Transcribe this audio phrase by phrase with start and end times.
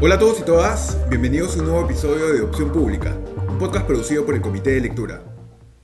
[0.00, 3.84] Hola a todos y todas, bienvenidos a un nuevo episodio de Opción Pública, un podcast
[3.84, 5.24] producido por el Comité de Lectura.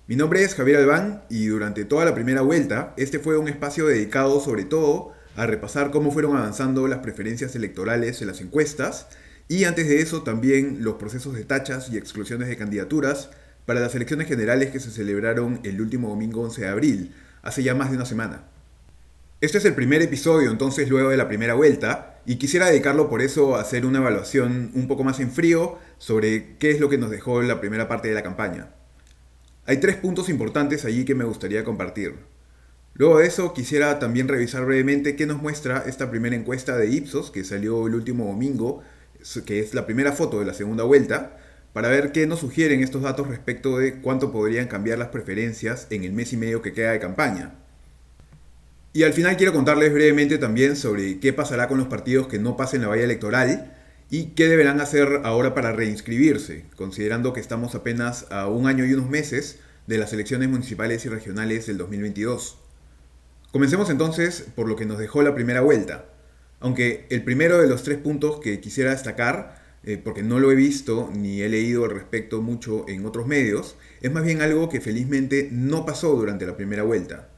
[0.06, 3.88] Mi nombre es Javier Albán y durante toda la primera vuelta, este fue un espacio
[3.88, 9.08] dedicado sobre todo a repasar cómo fueron avanzando las preferencias electorales en las encuestas
[9.49, 13.31] y antes de eso también los procesos de tachas y exclusiones de candidaturas
[13.67, 17.74] para las elecciones generales que se celebraron el último domingo 11 de abril, hace ya
[17.74, 18.45] más de una semana.
[19.41, 23.23] Este es el primer episodio entonces luego de la primera vuelta y quisiera dedicarlo por
[23.23, 26.98] eso a hacer una evaluación un poco más en frío sobre qué es lo que
[26.98, 28.70] nos dejó la primera parte de la campaña.
[29.66, 32.15] Hay tres puntos importantes allí que me gustaría compartir.
[32.95, 37.30] Luego de eso quisiera también revisar brevemente qué nos muestra esta primera encuesta de Ipsos
[37.30, 38.82] que salió el último domingo,
[39.46, 41.38] que es la primera foto de la segunda vuelta,
[41.73, 46.04] para ver qué nos sugieren estos datos respecto de cuánto podrían cambiar las preferencias en
[46.04, 47.63] el mes y medio que queda de campaña.
[48.96, 52.56] Y al final quiero contarles brevemente también sobre qué pasará con los partidos que no
[52.56, 53.74] pasen la valla electoral
[54.09, 58.95] y qué deberán hacer ahora para reinscribirse, considerando que estamos apenas a un año y
[58.95, 62.56] unos meses de las elecciones municipales y regionales del 2022.
[63.51, 66.05] Comencemos entonces por lo que nos dejó la primera vuelta,
[66.61, 70.55] aunque el primero de los tres puntos que quisiera destacar, eh, porque no lo he
[70.55, 74.81] visto ni he leído al respecto mucho en otros medios, es más bien algo que
[74.81, 77.34] felizmente no pasó durante la primera vuelta.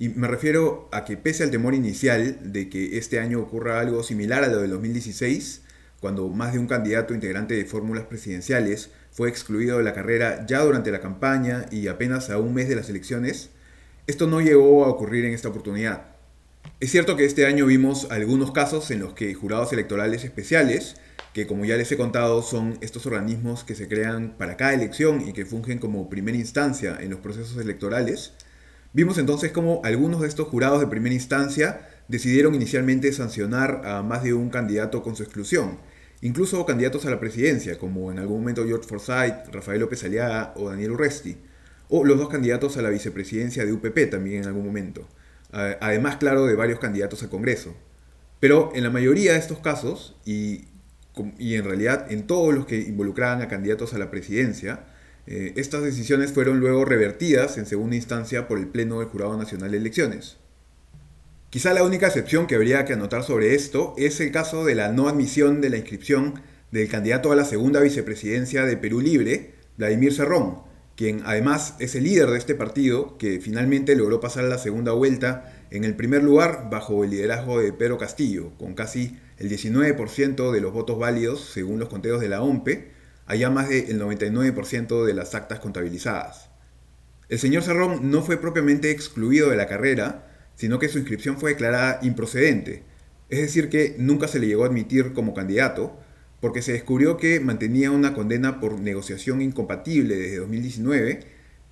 [0.00, 4.02] Y me refiero a que pese al temor inicial de que este año ocurra algo
[4.02, 5.60] similar a lo del 2016,
[6.00, 10.60] cuando más de un candidato integrante de fórmulas presidenciales fue excluido de la carrera ya
[10.60, 13.50] durante la campaña y apenas a un mes de las elecciones,
[14.06, 16.06] esto no llegó a ocurrir en esta oportunidad.
[16.80, 20.96] Es cierto que este año vimos algunos casos en los que jurados electorales especiales,
[21.34, 25.28] que como ya les he contado son estos organismos que se crean para cada elección
[25.28, 28.32] y que fungen como primera instancia en los procesos electorales,
[28.92, 34.24] Vimos entonces cómo algunos de estos jurados de primera instancia decidieron inicialmente sancionar a más
[34.24, 35.78] de un candidato con su exclusión,
[36.22, 40.70] incluso candidatos a la presidencia, como en algún momento George Forsyth, Rafael López Aliaga o
[40.70, 41.36] Daniel Urresti,
[41.88, 45.06] o los dos candidatos a la vicepresidencia de UPP también en algún momento,
[45.52, 47.76] además, claro, de varios candidatos a Congreso.
[48.40, 50.64] Pero en la mayoría de estos casos, y,
[51.38, 54.84] y en realidad en todos los que involucraban a candidatos a la presidencia,
[55.26, 59.70] eh, estas decisiones fueron luego revertidas en segunda instancia por el Pleno del Jurado Nacional
[59.70, 60.38] de Elecciones.
[61.50, 64.92] Quizá la única excepción que habría que anotar sobre esto es el caso de la
[64.92, 70.12] no admisión de la inscripción del candidato a la segunda vicepresidencia de Perú Libre, Vladimir
[70.12, 70.62] Cerrón,
[70.96, 75.64] quien además es el líder de este partido que finalmente logró pasar la segunda vuelta
[75.70, 80.60] en el primer lugar bajo el liderazgo de Pedro Castillo, con casi el 19% de
[80.60, 85.34] los votos válidos según los conteos de la OMPE, allá más del 99% de las
[85.34, 86.50] actas contabilizadas.
[87.28, 90.26] El señor Cerrón no fue propiamente excluido de la carrera,
[90.56, 92.82] sino que su inscripción fue declarada improcedente,
[93.28, 95.96] es decir, que nunca se le llegó a admitir como candidato,
[96.40, 101.20] porque se descubrió que mantenía una condena por negociación incompatible desde 2019,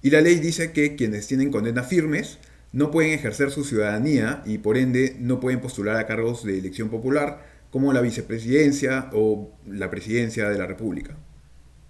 [0.01, 2.39] y la ley dice que quienes tienen condenas firmes
[2.73, 6.89] no pueden ejercer su ciudadanía y por ende no pueden postular a cargos de elección
[6.89, 11.17] popular como la vicepresidencia o la presidencia de la República.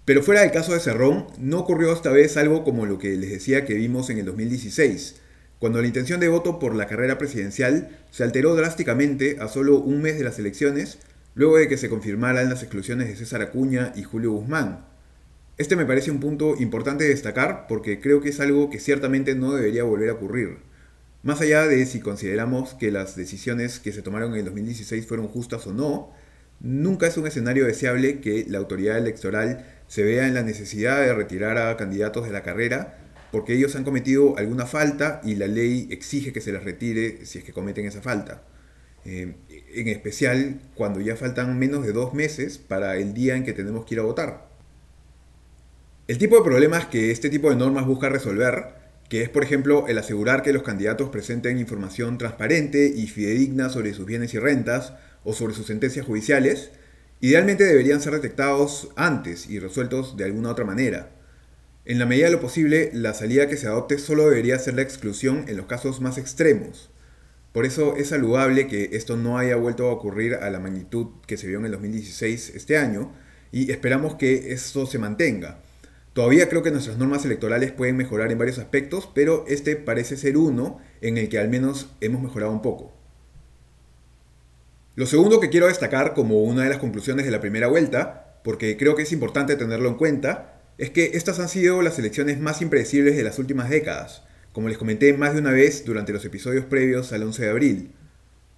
[0.05, 3.29] Pero fuera del caso de Cerrón, no ocurrió esta vez algo como lo que les
[3.29, 5.15] decía que vimos en el 2016,
[5.59, 10.01] cuando la intención de voto por la carrera presidencial se alteró drásticamente a solo un
[10.01, 10.99] mes de las elecciones,
[11.35, 14.85] luego de que se confirmaran las exclusiones de César Acuña y Julio Guzmán.
[15.57, 19.35] Este me parece un punto importante de destacar porque creo que es algo que ciertamente
[19.35, 20.59] no debería volver a ocurrir.
[21.21, 25.27] Más allá de si consideramos que las decisiones que se tomaron en el 2016 fueron
[25.27, 26.13] justas o no,
[26.61, 31.13] nunca es un escenario deseable que la autoridad electoral se vea en la necesidad de
[31.13, 32.99] retirar a candidatos de la carrera
[33.31, 37.39] porque ellos han cometido alguna falta y la ley exige que se les retire si
[37.39, 38.43] es que cometen esa falta.
[39.03, 39.35] Eh,
[39.73, 43.85] en especial cuando ya faltan menos de dos meses para el día en que tenemos
[43.85, 44.47] que ir a votar.
[46.07, 48.75] El tipo de problemas que este tipo de normas busca resolver,
[49.09, 53.93] que es por ejemplo el asegurar que los candidatos presenten información transparente y fidedigna sobre
[53.95, 54.93] sus bienes y rentas
[55.23, 56.71] o sobre sus sentencias judiciales,
[57.21, 61.11] Idealmente deberían ser detectados antes y resueltos de alguna otra manera.
[61.83, 64.83] En la medida de lo posible, la salida que se adopte solo debería ser la
[64.83, 66.91] exclusión en los casos más extremos.
[67.51, 71.35] Por eso es saludable que esto no haya vuelto a ocurrir a la magnitud que
[71.35, 73.11] se vio en el 2016 este año
[73.51, 75.61] y esperamos que esto se mantenga.
[76.13, 80.37] Todavía creo que nuestras normas electorales pueden mejorar en varios aspectos, pero este parece ser
[80.37, 82.98] uno en el que al menos hemos mejorado un poco.
[84.99, 88.75] Lo segundo que quiero destacar como una de las conclusiones de la primera vuelta, porque
[88.75, 92.61] creo que es importante tenerlo en cuenta, es que estas han sido las elecciones más
[92.61, 96.65] impredecibles de las últimas décadas, como les comenté más de una vez durante los episodios
[96.65, 97.91] previos al 11 de abril.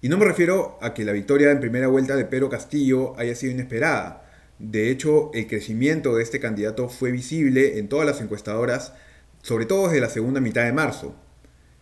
[0.00, 3.36] Y no me refiero a que la victoria en primera vuelta de Pedro Castillo haya
[3.36, 4.28] sido inesperada.
[4.58, 8.94] De hecho, el crecimiento de este candidato fue visible en todas las encuestadoras,
[9.42, 11.14] sobre todo desde la segunda mitad de marzo.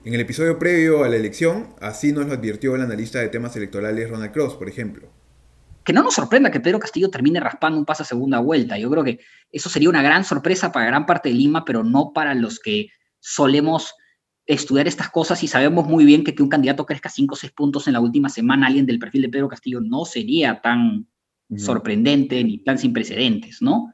[0.05, 3.55] En el episodio previo a la elección, así nos lo advirtió el analista de temas
[3.57, 5.09] electorales Ronald Cross, por ejemplo.
[5.85, 8.79] Que no nos sorprenda que Pedro Castillo termine raspando un paso a segunda vuelta.
[8.79, 9.21] Yo creo que
[9.53, 12.89] eso sería una gran sorpresa para gran parte de Lima, pero no para los que
[13.19, 13.95] solemos
[14.47, 17.53] estudiar estas cosas y sabemos muy bien que que un candidato crezca 5 o 6
[17.53, 21.07] puntos en la última semana, alguien del perfil de Pedro Castillo no sería tan
[21.57, 23.93] sorprendente ni tan sin precedentes, ¿no?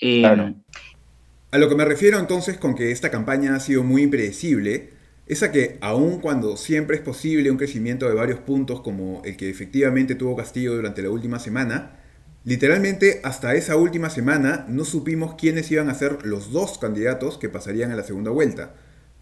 [0.00, 4.90] Eh, a lo que me refiero entonces con que esta campaña ha sido muy impredecible,
[5.26, 9.36] es a que aun cuando siempre es posible un crecimiento de varios puntos como el
[9.36, 12.00] que efectivamente tuvo Castillo durante la última semana,
[12.44, 17.48] literalmente hasta esa última semana no supimos quiénes iban a ser los dos candidatos que
[17.48, 18.74] pasarían a la segunda vuelta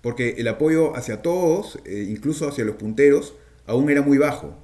[0.03, 3.35] porque el apoyo hacia todos, eh, incluso hacia los punteros,
[3.67, 4.57] aún era muy bajo.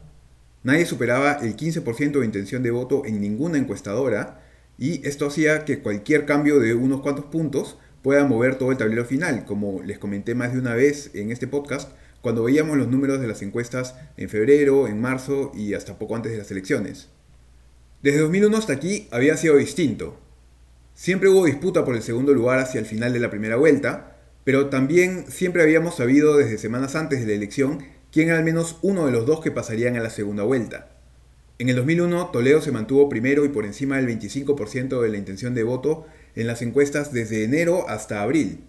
[0.62, 4.41] Nadie superaba el 15% de intención de voto en ninguna encuestadora,
[4.79, 9.05] y esto hacía que cualquier cambio de unos cuantos puntos pueda mover todo el tablero
[9.05, 13.20] final, como les comenté más de una vez en este podcast, cuando veíamos los números
[13.20, 17.08] de las encuestas en febrero, en marzo y hasta poco antes de las elecciones.
[18.05, 20.20] Desde 2001 hasta aquí había sido distinto.
[20.94, 24.69] Siempre hubo disputa por el segundo lugar hacia el final de la primera vuelta, pero
[24.69, 27.82] también siempre habíamos sabido desde semanas antes de la elección
[28.12, 30.93] quién era al menos uno de los dos que pasarían a la segunda vuelta.
[31.59, 35.55] En el 2001, Toledo se mantuvo primero y por encima del 25% de la intención
[35.55, 36.06] de voto
[36.37, 38.61] en las encuestas desde enero hasta abril.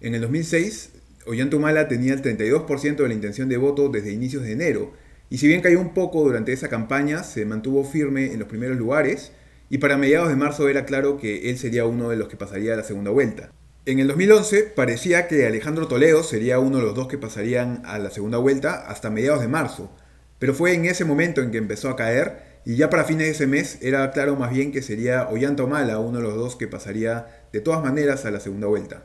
[0.00, 0.90] En el 2006,
[1.26, 4.92] Ollantumala tenía el 32% de la intención de voto desde inicios de enero,
[5.28, 8.76] y si bien cayó un poco durante esa campaña, se mantuvo firme en los primeros
[8.76, 9.32] lugares,
[9.68, 12.74] y para mediados de marzo era claro que él sería uno de los que pasaría
[12.74, 13.50] a la segunda vuelta.
[13.86, 17.98] En el 2011 parecía que Alejandro Toledo sería uno de los dos que pasarían a
[17.98, 19.90] la segunda vuelta hasta mediados de marzo,
[20.38, 23.30] pero fue en ese momento en que empezó a caer y ya para fines de
[23.30, 26.66] ese mes era claro más bien que sería Ollanta Mala uno de los dos que
[26.66, 29.04] pasaría de todas maneras a la segunda vuelta.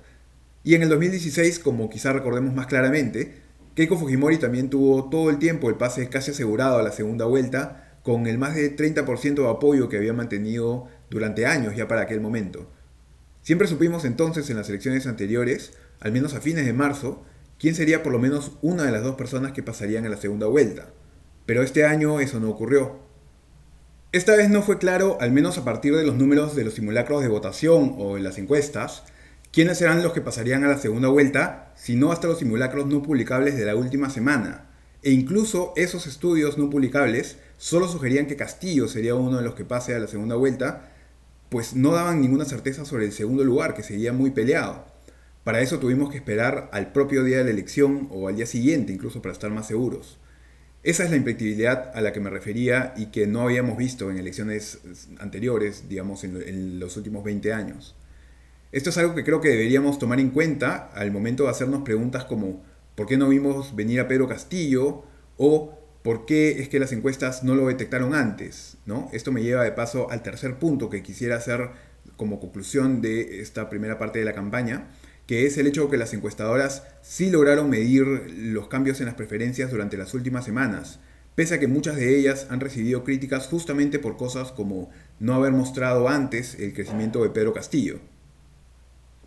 [0.64, 3.36] Y en el 2016, como quizá recordemos más claramente,
[3.76, 8.00] Keiko Fujimori también tuvo todo el tiempo el pase casi asegurado a la segunda vuelta,
[8.02, 12.20] con el más de 30% de apoyo que había mantenido durante años ya para aquel
[12.20, 12.68] momento.
[13.44, 17.24] Siempre supimos entonces en las elecciones anteriores, al menos a fines de marzo,
[17.60, 20.48] quién sería por lo menos una de las dos personas que pasarían a la segunda
[20.48, 20.90] vuelta.
[21.46, 23.11] Pero este año eso no ocurrió.
[24.14, 27.22] Esta vez no fue claro, al menos a partir de los números de los simulacros
[27.22, 29.04] de votación o en las encuestas,
[29.54, 33.56] quiénes serán los que pasarían a la segunda vuelta, sino hasta los simulacros no publicables
[33.56, 34.66] de la última semana.
[35.02, 39.64] E incluso esos estudios no publicables solo sugerían que Castillo sería uno de los que
[39.64, 40.92] pase a la segunda vuelta,
[41.48, 44.84] pues no daban ninguna certeza sobre el segundo lugar, que seguía muy peleado.
[45.46, 48.92] Para eso tuvimos que esperar al propio día de la elección o al día siguiente,
[48.92, 50.20] incluso para estar más seguros.
[50.84, 54.18] Esa es la impredictibilidad a la que me refería y que no habíamos visto en
[54.18, 54.80] elecciones
[55.20, 57.96] anteriores, digamos, en, los últimos 20 años.
[58.72, 62.26] Esto es algo que creo que deberíamos tomar en cuenta al momento de hacernos preguntas
[62.26, 62.64] como
[62.96, 65.04] ¿por qué no vimos venir a Pedro Castillo?
[65.38, 68.78] o ¿Por qué es que las encuestas no lo detectaron antes?
[68.88, 69.08] ¿no?
[69.14, 71.70] Esto me lleva de paso al tercer punto que quisiera hacer
[72.18, 74.88] como conclusión de esta primera parte de la campaña,
[75.32, 78.04] que es el hecho que las encuestadoras sí lograron medir
[78.36, 81.00] los cambios en las preferencias durante las últimas semanas,
[81.36, 84.90] pese a que muchas de ellas han recibido críticas justamente por cosas como
[85.22, 88.02] no haber mostrado antes el crecimiento de Pedro Castillo.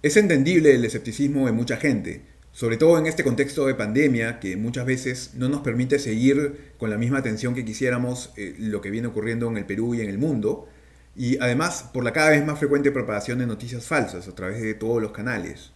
[0.03, 4.59] Es entendible el escepticismo de mucha gente, sobre todo en este contexto de pandemia que
[4.59, 8.91] muchas veces no nos permite seguir con la misma atención que quisiéramos eh, lo que
[8.91, 10.69] viene ocurriendo en el Perú y en el mundo,
[11.17, 14.75] y además por la cada vez más frecuente propagación de noticias falsas a través de
[14.75, 15.73] todos los canales.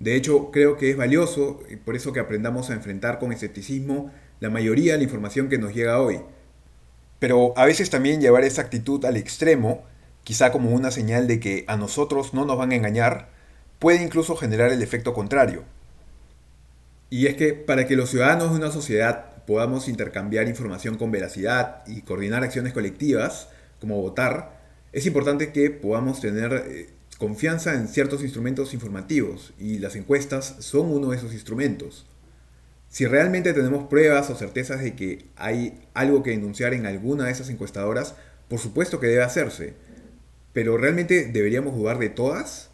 [0.00, 4.10] De hecho, creo que es valioso, y por eso que aprendamos a enfrentar con escepticismo
[4.40, 6.20] la mayoría de la información que nos llega hoy.
[7.18, 9.84] Pero a veces también llevar esa actitud al extremo,
[10.24, 13.28] quizá como una señal de que a nosotros no nos van a engañar,
[13.78, 15.64] puede incluso generar el efecto contrario
[17.10, 21.82] y es que para que los ciudadanos de una sociedad podamos intercambiar información con veracidad
[21.86, 23.48] y coordinar acciones colectivas,
[23.80, 24.60] como votar,
[24.92, 26.88] es importante que podamos tener eh,
[27.20, 32.06] confianza en ciertos instrumentos informativos y las encuestas son uno de esos instrumentos.
[32.88, 37.32] Si realmente tenemos pruebas o certezas de que hay algo que denunciar en alguna de
[37.32, 38.14] esas encuestadoras,
[38.48, 39.74] por supuesto que debe hacerse.
[40.54, 42.70] Pero ¿realmente deberíamos dudar de todas?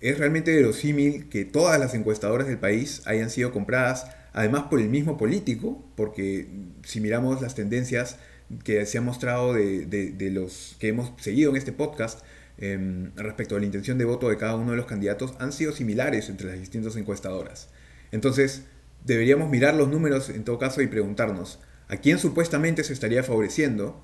[0.00, 4.88] Es realmente verosímil que todas las encuestadoras del país hayan sido compradas, además por el
[4.88, 6.48] mismo político, porque
[6.82, 8.18] si miramos las tendencias
[8.64, 12.24] que se han mostrado de, los que hemos seguido en este podcast
[12.58, 15.72] em, respecto a la intención de voto de cada uno de los candidatos, han sido
[15.72, 17.68] similares entre las distintas encuestadoras.
[18.12, 18.64] Entonces,
[19.04, 21.58] deberíamos mirar los números en todo caso y preguntarnos,
[21.88, 24.02] a quién supuestamente se estaría favoreciendo,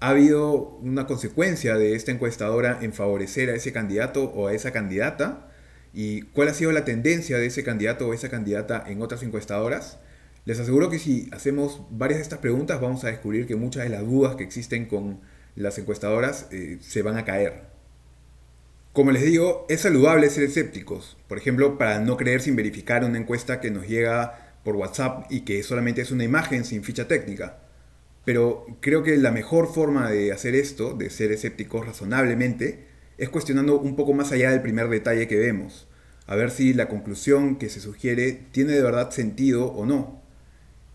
[0.00, 4.72] ha habido una consecuencia de esta encuestadora en favorecer a ese candidato o a esa
[4.72, 5.48] candidata
[5.92, 9.98] y cuál ha sido la tendencia de ese candidato o esa candidata en otras encuestadoras.
[10.44, 13.88] Les aseguro que si hacemos varias de estas preguntas vamos a descubrir que muchas de
[13.90, 15.20] las dudas que existen con
[15.54, 17.73] las encuestadoras eh, se van a caer.
[18.94, 23.18] Como les digo, es saludable ser escépticos, por ejemplo, para no creer sin verificar una
[23.18, 27.58] encuesta que nos llega por WhatsApp y que solamente es una imagen sin ficha técnica.
[28.24, 32.86] Pero creo que la mejor forma de hacer esto, de ser escépticos razonablemente,
[33.18, 35.88] es cuestionando un poco más allá del primer detalle que vemos,
[36.28, 40.22] a ver si la conclusión que se sugiere tiene de verdad sentido o no.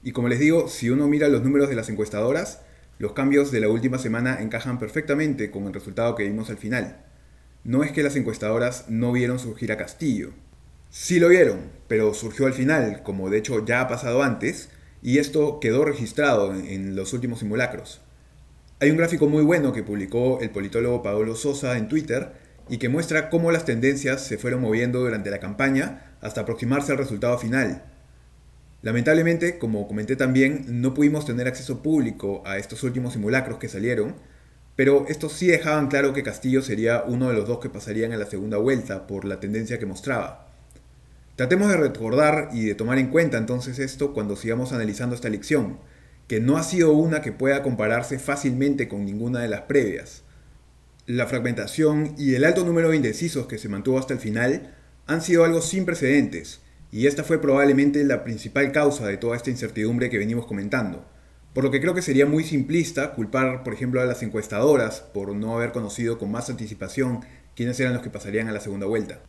[0.03, 2.61] Y como les digo, si uno mira los números de las encuestadoras,
[2.97, 7.08] los cambios de la última semana encajan perfectamente con el resultado que vimos al final.
[7.63, 10.31] No es que las encuestadoras no vieron surgir a Castillo.
[10.89, 14.69] Sí lo vieron, pero surgió al final, como de hecho ya ha pasado antes,
[15.01, 18.01] y esto quedó registrado en, los últimos simulacros.
[18.79, 22.31] Hay un gráfico muy bueno que publicó el politólogo Paolo Sosa en Twitter
[22.69, 26.97] y que muestra cómo las tendencias se fueron moviendo durante la campaña hasta aproximarse al
[26.97, 27.83] resultado final.
[28.81, 34.15] Lamentablemente, como comenté también, no pudimos tener acceso público a estos últimos simulacros que salieron,
[34.79, 38.17] pero estos sí dejaban claro que Castillo sería uno de los dos que pasarían a
[38.17, 40.47] la segunda vuelta por la tendencia que mostraba.
[41.35, 45.79] Tratemos de recordar y de tomar en cuenta entonces esto cuando sigamos analizando esta elección,
[46.29, 50.23] que no ha sido una que pueda compararse fácilmente con ninguna de las previas.
[51.05, 55.21] La fragmentación y el alto número de indecisos que se mantuvo hasta el final han
[55.21, 60.09] sido algo sin precedentes, y esta fue probablemente la principal causa de toda esta incertidumbre
[60.09, 61.05] que venimos comentando.
[61.53, 65.35] Por lo que creo que sería muy simplista culpar, por ejemplo, a las encuestadoras por
[65.35, 67.21] no haber conocido con más anticipación
[67.55, 69.21] quiénes eran los que pasarían a la segunda vuelta.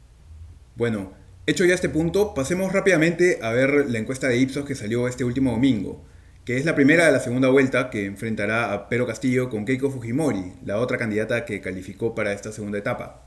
[0.77, 1.13] Bueno,
[1.47, 5.25] Hecho ya este punto, pasemos rápidamente a ver la encuesta de Ipsos que salió este
[5.25, 6.05] último domingo,
[6.45, 9.91] que es la primera de la segunda vuelta que enfrentará a Pedro Castillo con Keiko
[9.91, 13.27] Fujimori, la otra candidata que calificó para esta segunda etapa.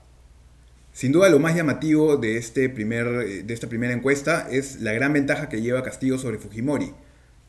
[0.93, 5.11] Sin duda lo más llamativo de, este primer, de esta primera encuesta es la gran
[5.11, 6.93] ventaja que lleva Castillo sobre Fujimori.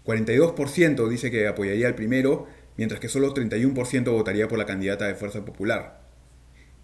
[0.05, 2.47] 42% dice que apoyaría al primero,
[2.77, 6.05] mientras que solo 31% votaría por la candidata de Fuerza Popular.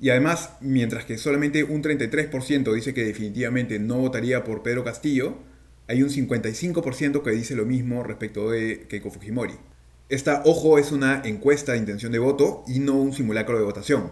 [0.00, 5.36] Y además, mientras que solamente un 33% dice que definitivamente no votaría por Pedro Castillo,
[5.88, 9.54] hay un 55% que dice lo mismo respecto de Keiko Fujimori.
[10.08, 14.10] Esta, ojo, es una encuesta de intención de voto y no un simulacro de votación.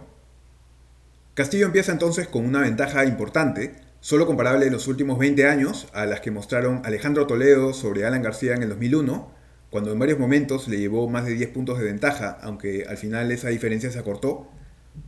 [1.34, 3.76] Castillo empieza entonces con una ventaja importante,
[4.08, 8.22] solo comparable en los últimos 20 años a las que mostraron Alejandro Toledo sobre Alan
[8.22, 9.30] García en el 2001,
[9.68, 13.30] cuando en varios momentos le llevó más de 10 puntos de ventaja, aunque al final
[13.32, 14.48] esa diferencia se acortó,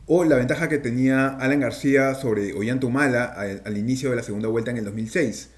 [0.05, 4.49] o la ventaja que tenía Alan García sobre Ollanta Humala al, inicio de la segunda
[4.49, 5.49] vuelta en el 2006,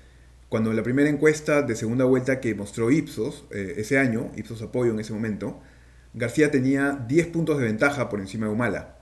[0.47, 4.93] cuando la primera encuesta de segunda vuelta que mostró Ipsos eh, ese año, Ipsos Apoyo
[4.93, 5.59] en ese momento,
[6.13, 8.92] García tenía 10 puntos de ventaja por encima de Humala.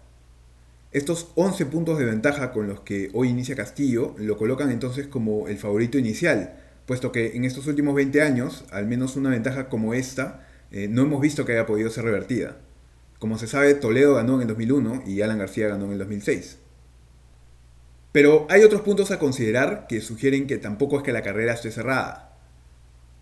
[0.92, 5.48] Estos 11 puntos de ventaja con los que hoy inicia Castillo lo colocan entonces como
[5.48, 9.94] el favorito inicial, puesto que en estos últimos 20 años, al menos una ventaja como
[9.94, 12.58] esta, eh, no hemos visto que haya podido ser revertida.
[13.20, 16.58] Como se sabe, Toledo ganó en el 2001 y Alan García ganó en el 2006.
[18.12, 21.72] Pero hay otros puntos a considerar que sugieren que tampoco es que la carrera esté
[21.72, 22.38] cerrada.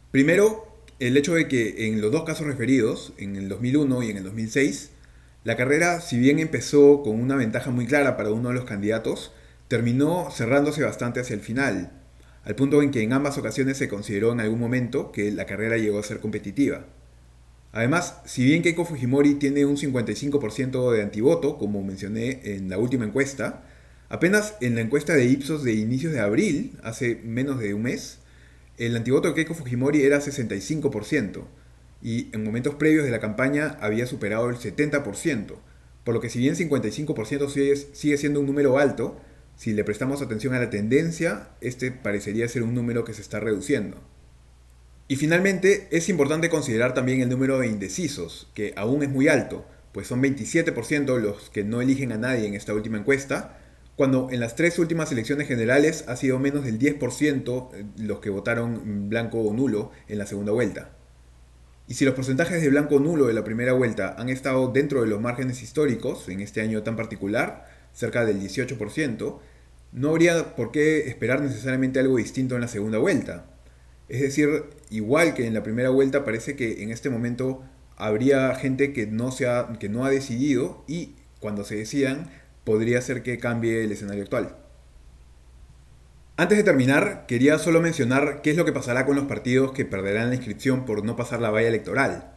[0.09, 0.65] Primero,
[0.97, 4.23] el hecho de que en los dos casos referidos, en el 2001 y en el
[4.23, 4.89] 2006,
[5.43, 9.31] la carrera, si bien empezó con una ventaja muy clara para uno de los candidatos,
[9.69, 11.93] terminó cerrándose bastante hacia el final,
[12.43, 15.77] al punto en que en ambas ocasiones se consideró en algún momento que la carrera
[15.77, 16.87] llegó a ser competitiva.
[17.71, 23.05] Además, si bien Keiko Fujimori tiene un 55% de antivoto, como mencioné en la última
[23.05, 23.63] encuesta,
[24.09, 28.19] apenas en la encuesta de Ipsos de inicios de abril, hace menos de un mes,
[28.77, 31.43] el antivoto de Keiko Fujimori era 65%,
[32.01, 35.55] y en momentos previos de la campaña había superado el 70%,
[36.03, 37.49] por lo que si bien 55%
[37.93, 39.19] sigue, siendo un número alto,
[39.55, 43.39] si le prestamos atención a la tendencia, este parecería ser un número que se está
[43.39, 44.01] reduciendo.
[45.07, 49.65] Y finalmente, es importante considerar también el número de indecisos, que aún es muy alto,
[49.91, 53.57] pues son 27% los que no eligen a nadie en esta última encuesta,
[53.95, 58.29] cuando en las tres últimas elecciones generales ha sido menos del 10% eh, los que
[58.29, 60.91] votaron blanco o nulo en la segunda vuelta.
[61.89, 65.07] Y si los porcentajes de blanco nulo de la primera vuelta han estado dentro de
[65.07, 69.39] los márgenes históricos, en este año tan particular, cerca del 18%,
[69.93, 73.47] no habría por qué esperar necesariamente algo distinto en la segunda vuelta.
[74.07, 77.63] Es decir, igual que en la primera vuelta, parece que en este momento
[77.97, 82.29] habría gente que no, se ha, que no ha decidido y cuando se decidan
[82.65, 84.55] podría ser que cambie el escenario actual.
[86.39, 89.83] Antes de terminar, quería solo mencionar qué es lo que pasará con los partidos que
[89.83, 92.31] perderán la inscripción por no pasar la valla electoral.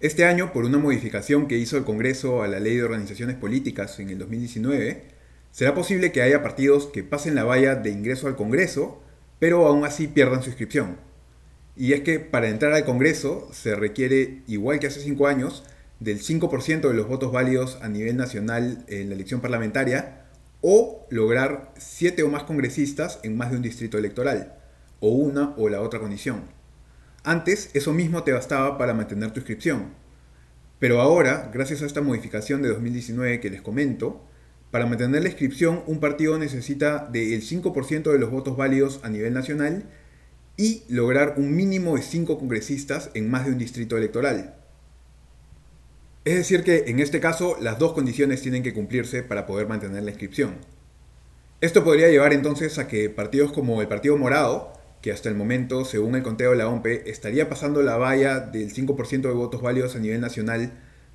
[0.00, 4.00] Este año, por una modificación que hizo el Congreso a la Ley de Organizaciones Políticas
[4.00, 5.02] en el 2019,
[5.50, 9.02] será posible que haya partidos que pasen la valla de ingreso al Congreso,
[9.38, 10.96] pero aún así pierdan su inscripción.
[11.76, 15.62] Y es que para entrar al Congreso se requiere, igual que hace cinco años,
[15.98, 20.19] del 5% de los votos válidos a nivel nacional en la elección parlamentaria
[20.62, 24.54] o lograr siete o más congresistas en más de un distrito electoral,
[25.00, 26.42] o una o la otra condición.
[27.24, 29.94] Antes eso mismo te bastaba para mantener tu inscripción,
[30.78, 34.24] pero ahora, gracias a esta modificación de 2019 que les comento,
[34.70, 39.34] para mantener la inscripción un partido necesita del 5% de los votos válidos a nivel
[39.34, 39.84] nacional
[40.56, 44.59] y lograr un mínimo de 5 congresistas en más de un distrito electoral.
[46.24, 50.02] Es decir que en este caso las dos condiciones tienen que cumplirse para poder mantener
[50.02, 50.56] la inscripción.
[51.62, 55.86] Esto podría llevar entonces a que partidos como el Partido Morado, que hasta el momento,
[55.86, 59.96] según el conteo de la OMPE, estaría pasando la valla del 5% de votos válidos
[59.96, 60.72] a nivel nacional,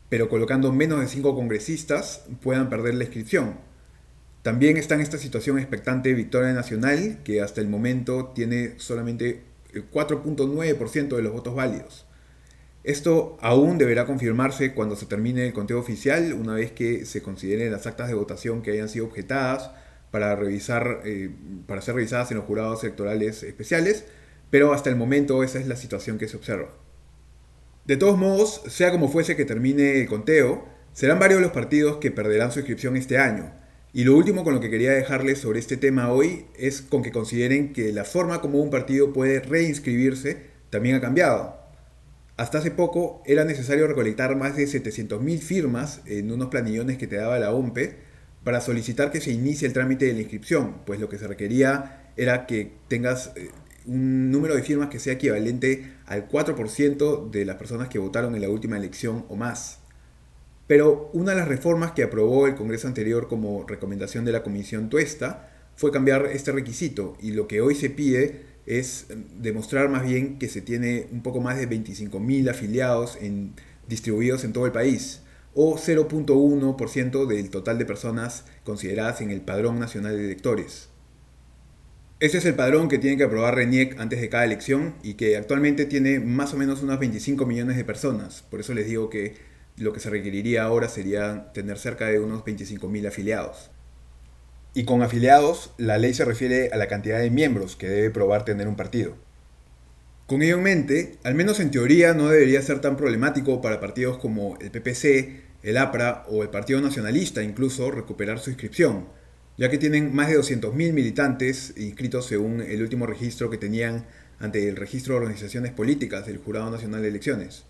[0.10, 3.60] pero colocando menos de 5 congresistas, puedan perder la inscripción.
[4.42, 9.90] También está en esta situación expectante Victoria Nacional, que hasta el momento tiene solamente el
[9.92, 12.05] 4.9% de los votos válidos.
[12.86, 17.72] Esto aún deberá confirmarse cuando se termine el conteo oficial, una vez que se consideren
[17.72, 19.72] las actas de votación que hayan sido objetadas
[20.12, 21.32] para, revisar, eh,
[21.66, 24.06] para ser revisadas en los jurados electorales especiales,
[24.52, 26.70] pero hasta el momento esa es la situación que se observa.
[27.86, 32.12] De todos modos, sea como fuese que termine el conteo, serán varios los partidos que
[32.12, 33.52] perderán su inscripción este año.
[33.94, 37.12] Y lo último con lo que quería dejarles sobre este tema hoy es con que
[37.12, 40.38] consideren que la forma como un partido puede reinscribirse
[40.70, 41.65] también ha cambiado.
[42.38, 47.16] Hasta hace poco era necesario recolectar más de 700.000 firmas en unos planillones que te
[47.16, 47.98] daba la OMPE
[48.44, 52.12] para solicitar que se inicie el trámite de la inscripción, pues lo que se requería
[52.18, 53.50] era que tengas eh,
[53.86, 58.42] un número de firmas que sea equivalente al 4% de las personas que votaron en
[58.42, 59.80] la última elección o más.
[60.68, 64.90] Pero una de las reformas que aprobó el Congreso anterior como recomendación de la Comisión
[64.90, 69.08] Tuesta fue cambiar este requisito y lo que hoy se pide es
[69.40, 73.18] demostrar más bien que se tiene un poco más de 25.000 afiliados
[73.88, 75.22] distribuidos en todo el país,
[75.54, 80.90] o 0.1% del total de personas consideradas en el Padrón Nacional de Electores.
[82.20, 85.36] Ese es el padrón que tiene que aprobar RENIEC antes de cada elección y que
[85.36, 88.42] actualmente tiene más o menos unos 25 millones de personas.
[88.50, 89.36] Por eso les digo que
[89.78, 93.70] lo que se requeriría ahora sería tener cerca de unos 25.000 afiliados.
[94.78, 98.44] Y con afiliados, la ley se refiere a la cantidad de miembros que debe probar
[98.44, 99.16] tener un partido.
[100.28, 104.18] Con ello en mente, al menos en teoría no debería ser tan problemático para partidos
[104.18, 109.08] como el PPC, el APRA o el Partido Nacionalista incluso recuperar su inscripción,
[109.58, 114.06] ya que tienen más de 200.000 militantes inscritos según el último registro que tenían
[114.40, 117.64] ante el Registro de Organizaciones Políticas del Jurado Nacional de Elecciones.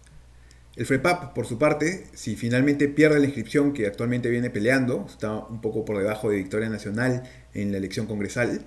[0.75, 5.33] El FREPAP, por su parte, si finalmente pierde la inscripción que actualmente viene peleando, está
[5.33, 8.65] un poco por debajo de Victoria Nacional en la elección congresal,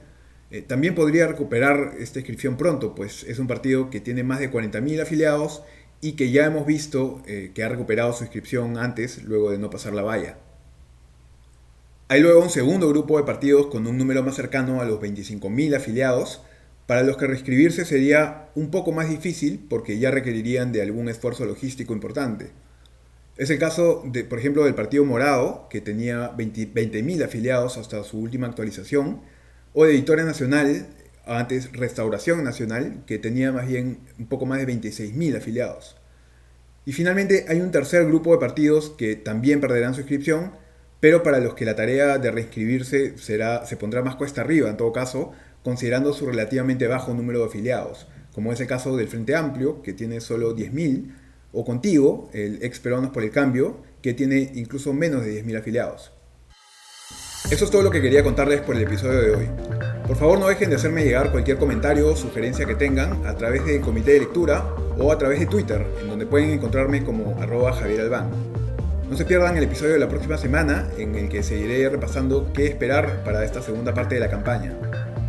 [0.50, 4.50] eh, también podría recuperar esta inscripción pronto, pues es un partido que tiene más de
[4.50, 5.62] 40.000 afiliados
[6.00, 9.68] y que ya hemos visto eh, que ha recuperado su inscripción antes, luego de no
[9.68, 10.38] pasar la valla.
[12.08, 15.76] Hay luego un segundo grupo de partidos con un número más cercano a los 25.000
[15.76, 16.40] afiliados,
[16.88, 21.44] para los que reescribirse sería un poco más difícil porque ya requerirían de algún esfuerzo
[21.44, 22.46] logístico importante.
[23.36, 28.46] Es el caso, por ejemplo, del Partido Morado, que tenía 20.000 afiliados hasta su última
[28.46, 29.20] actualización,
[29.74, 30.86] o de Victoria Nacional,
[31.26, 35.94] antes Restauración Nacional, que tenía más bien un poco más de 26.000 afiliados.
[36.86, 40.52] Y finalmente hay un tercer grupo de partidos que también perderán su inscripción,
[41.00, 44.78] pero para los que la tarea de reinscribirse será, se pondrá más cuesta arriba en
[44.78, 45.34] todo caso,
[45.68, 49.92] considerando su relativamente bajo número de afiliados, como es el caso del Frente Amplio, que
[49.92, 51.14] tiene solo 10.000,
[51.52, 56.12] o contigo, el ex Peruanos por el Cambio, que tiene incluso menos de 10.000 afiliados.
[57.50, 59.46] Eso es todo lo que quería contarles por el episodio de hoy.
[60.06, 63.66] Por favor no dejen de hacerme llegar cualquier comentario o sugerencia que tengan a través
[63.66, 67.74] del comité de lectura o a través de Twitter, en donde pueden encontrarme como arroba
[67.74, 68.30] Javier Albán.
[69.10, 72.66] No se pierdan el episodio de la próxima semana en el que seguiré repasando qué
[72.68, 74.72] esperar para esta segunda parte de la campaña.